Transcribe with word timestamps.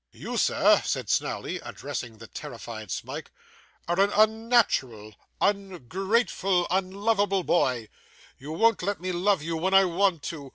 'You, 0.11 0.35
sir,' 0.37 0.81
said 0.83 1.11
Snawley, 1.11 1.57
addressing 1.59 2.17
the 2.17 2.25
terrified 2.25 2.89
Smike, 2.89 3.29
'are 3.87 3.99
an 3.99 4.09
unnatural, 4.15 5.13
ungrateful, 5.39 6.65
unlovable 6.71 7.43
boy. 7.43 7.87
You 8.39 8.51
won't 8.53 8.81
let 8.81 8.99
me 8.99 9.11
love 9.11 9.43
you 9.43 9.55
when 9.57 9.75
I 9.75 9.85
want 9.85 10.23
to. 10.23 10.49